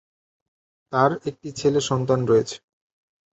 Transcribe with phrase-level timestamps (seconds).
[0.93, 2.55] তার একটি ছেলে সন্তান রয়েছে।